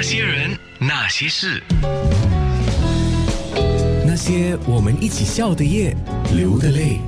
[0.00, 1.60] 那些人，那些事，
[4.06, 5.92] 那些我们一起笑的夜，
[6.36, 7.00] 流的泪。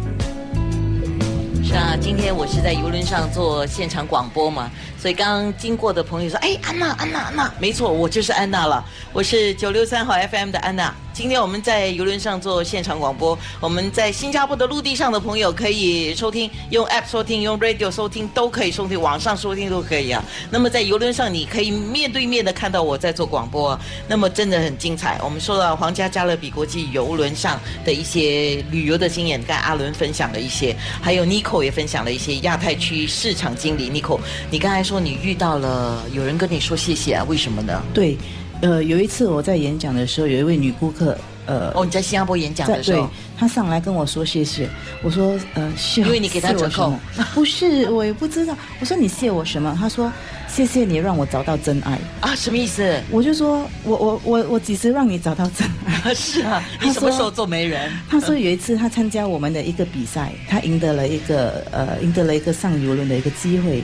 [1.62, 4.68] 是啊，今天我是在游轮上做现场广播嘛，
[4.98, 20.24] 所以刚刚经过的朋友说：“哎，安娜，安娜，安娜，没错，我就是安娜了，我是九六三号 FM 的安娜。”今天我们在游轮上做现场广播，我们在新加坡的陆地上的朋友可以收听，用 App 收听，用 Radio 收听都可以收听，网上收听都可以啊。
[20.50, 23.78] 那么在游轮上，你可以面对面的看到我在做广播，
[24.08, 25.20] 那么真的很精彩。
[25.22, 33.90] 我们说到皇家加勒比国际游轮上的一些旅游的经验，跟阿伦分享了一些，还有 Nico 也分享了一些亚太区市场经理。
[33.90, 34.18] Nico，
[34.50, 37.24] 你刚才说你遇到了有人跟你说谢谢啊？
[37.28, 37.82] 为什么呢？
[37.92, 38.16] 对。
[38.60, 44.68] 呃，有一次我在演讲的时候，有一位女顾客，呃，哦，你在新加坡演讲的时候，她上来跟我说谢谢，
[45.02, 46.92] 我说呃谢，因为你给她折扣，
[47.34, 49.74] 不是，我也不知道，我说你谢我什么？
[49.80, 50.12] 她说
[50.46, 53.00] 谢谢你让我找到真爱啊，什么意思？
[53.10, 55.66] 我就说我我我我几时让你找到真
[56.04, 56.12] 爱？
[56.14, 57.90] 是啊，你什么时候做媒人？
[58.10, 63.82] 她说有一次她参加我们的一个比赛，她赢得了一个呃赢得了一个上游轮的一个机会。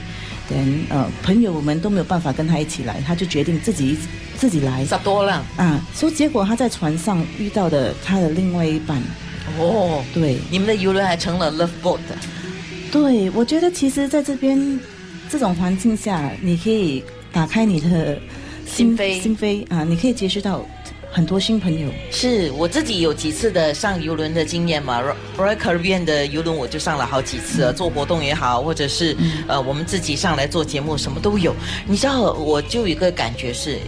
[0.49, 3.97] 跟呃朋友们都没有办法跟他一起来，他就决定自己
[4.37, 4.85] 自己来。
[4.85, 5.79] 十多了啊！
[5.93, 9.01] 所以结果他在船上遇到的他的另外一半。
[9.59, 11.99] 哦，对，你们的游轮还成了 love boat。
[12.91, 14.79] 对，我觉得其实在这边
[15.29, 18.19] 这种环境下，你可以打开你的
[18.65, 20.65] 心扉，心扉啊，你可以接触到。
[21.17, 25.01] 很多新朋友是我自己有几次的上游轮的经验嘛
[25.35, 31.55] ，Royal Caribbean 的游轮我就上了好几次，做活动也好，或者是呃我们自己上来做节目，什么都有。
[31.87, 33.79] 你知道，我就有一个感觉是。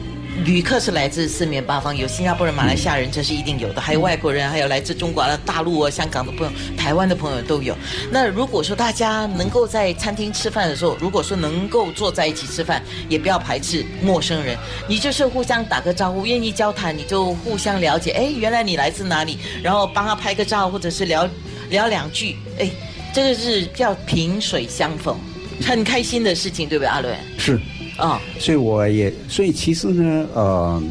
[0.45, 7.75] 旅客是来自四面八方，有新加坡人、马来西亚人，这是一定有的，还有外国人，还有来自中国的大陆啊、香港的朋友、台湾的朋友都有。
[8.11, 18.11] 那如果说大家能够在餐厅吃饭的时候，如果说能够坐在一起吃饭，也不要排斥陌生人，你就是互相打个招呼，愿意交谈，你就互相了解。
[18.11, 19.37] 哎，原来你来自哪里？
[19.61, 21.27] 然后帮他拍个照，或者是聊
[21.69, 22.37] 聊两句。
[22.59, 22.69] 哎，
[23.13, 25.19] 这个是叫萍水相逢，
[25.65, 27.13] 很开心的事情，对不对，阿伦？
[27.37, 27.59] 是。
[27.99, 30.81] 啊，所以我也，所以其实呢，呃，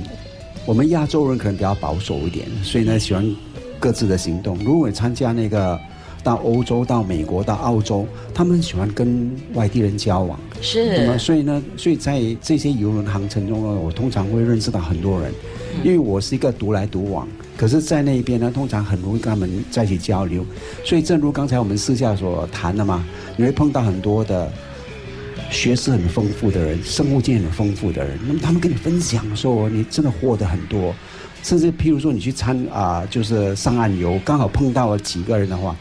[0.66, 3.34] 我们亚洲人可能比较保守一点，所以呢，喜欢
[3.80, 4.58] 各自的行动。
[4.58, 5.80] 如果参加那个
[6.22, 10.98] 到欧洲、到美国、到澳洲，他们喜欢跟外地人交往，是。
[10.98, 15.32] 那么，所以呢，所以在这些游轮航程中呢，我通常会认识到很多人，
[15.82, 17.26] 因为我是一个独来独往。
[17.56, 20.44] 可是，在那边呢，通常很容易跟他们在一起交流。
[20.84, 23.02] 所以，正如刚才我们私下所谈的嘛，
[23.36, 24.52] 你会碰到很多的。
[25.50, 30.94] 学识很丰富的人，生物经验很丰富的人，那么他们跟你分享说，你真的获得很多。
[31.42, 35.74] 甚至譬如说，你去参啊，就是上岸游，刚好碰到了几个人的话，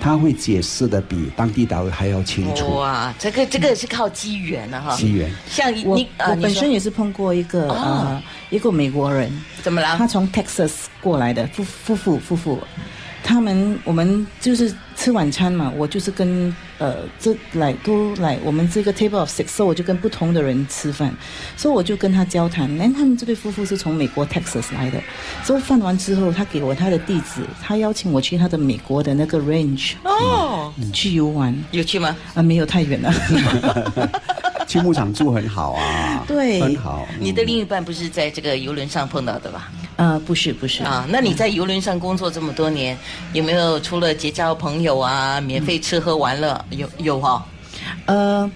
[0.00, 2.76] 他会解释的比当地导游还要清楚。
[2.76, 4.94] 哇，这个这个是靠机缘的哈。
[4.96, 5.30] 机缘。
[5.48, 9.30] 像你，我本身也是碰过一个啊，一个美国人，
[9.62, 9.96] 怎么了？
[9.96, 12.58] 他从 Texas 过来的夫夫妇夫妇。
[13.22, 21.14] 他们我们就是吃晚餐嘛，我就是跟呃这来都来我们这个 table of six，所以我就跟不同的人吃饭，
[21.56, 22.74] 所以我就跟他交谈。
[22.76, 25.00] 那，他们这对夫妇是从美国 Texas 来的，
[25.42, 32.16] 所以饭完之后，他给我他的地址，他邀请我去他的美国的那个 range 哦，去游玩，有去吗？
[32.34, 33.12] 啊，没有太远了。
[34.66, 37.06] 去牧场住很好啊，对，很好。
[37.20, 39.70] 你的另一半不是在这个游轮上碰到的吧？
[39.96, 41.06] 呃，不是，不是啊。
[41.08, 42.96] 那你在游轮上工作这么多年，
[43.32, 46.64] 有没有除了结交朋友啊，免费吃喝玩乐？
[46.70, 47.46] 有有哈？
[48.06, 48.50] 呃。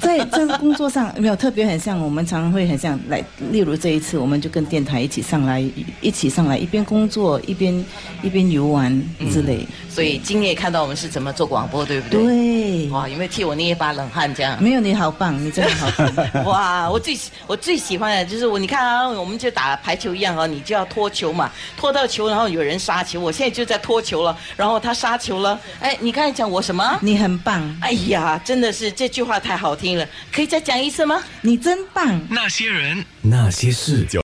[0.00, 5.62] 在这个工作上没有特别很像，我们常常会很像来，例如这一次，我们就跟电台一起上来，
[6.00, 7.84] 一起上来，一边工作一边
[8.22, 9.66] 一边游玩之类。
[9.88, 12.22] 所以今天也看到我们是怎么做广播，对不对？
[12.22, 12.88] 对。
[12.90, 14.32] 哇，有没有替我捏一把冷汗？
[14.32, 16.44] 这样没有，你好棒，你真的好棒。
[16.46, 23.20] 哇，我最我最喜欢的就是我，你看啊，我们就打排球一样啊，你就要拖球嘛，拖到球，然后有人杀球。
[23.20, 25.58] 我现在就在拖球了，然后他杀球了。
[25.80, 26.98] 哎，你刚才讲我什么？
[27.02, 27.76] 你很棒。
[27.80, 29.87] 哎呀，真的是这句话太好听。
[30.32, 31.22] 可以再讲一次吗？
[31.42, 32.20] 你真棒！
[32.28, 34.04] 那些人，那些事。